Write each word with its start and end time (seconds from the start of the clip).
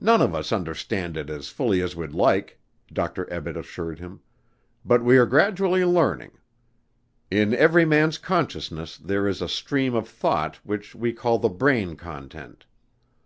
"None 0.00 0.22
of 0.22 0.34
us 0.34 0.50
understand 0.50 1.14
it 1.14 1.28
as 1.28 1.50
fully 1.50 1.82
as 1.82 1.94
we'd 1.94 2.14
like," 2.14 2.58
Dr. 2.90 3.30
Ebbett 3.30 3.54
assured 3.58 3.98
him. 3.98 4.20
"But 4.82 5.04
we 5.04 5.18
are 5.18 5.26
gradually 5.26 5.84
learning. 5.84 6.38
In 7.30 7.52
every 7.52 7.84
man's 7.84 8.16
consciousness 8.16 8.96
there 8.96 9.28
is 9.28 9.42
a 9.42 9.46
stream 9.50 9.94
of 9.94 10.08
thought 10.08 10.56
which 10.64 10.94
we 10.94 11.12
call 11.12 11.38
the 11.38 11.50
brain 11.50 11.96
content. 11.96 12.64